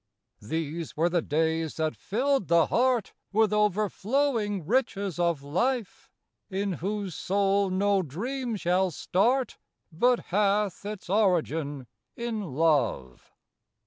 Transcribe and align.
These 0.41 0.97
were 0.97 1.09
the 1.09 1.21
days 1.21 1.75
that 1.75 1.95
filled 1.95 2.47
the 2.47 2.65
heart 2.65 3.13
With 3.31 3.53
overflowing 3.53 4.65
riches 4.65 5.19
of 5.19 5.43
Life; 5.43 6.09
in 6.49 6.71
whose 6.73 7.13
soul 7.13 7.69
no 7.69 8.01
dream 8.01 8.55
shall 8.55 8.89
start 8.89 9.59
But 9.91 10.19
hath 10.33 10.87
its 10.87 11.07
origin 11.07 11.85
in 12.17 12.41
love. 12.41 13.31